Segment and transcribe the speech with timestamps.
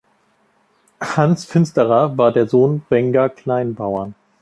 [0.99, 4.15] Hans Finsterer war der Sohn Wenger Kleinbauern.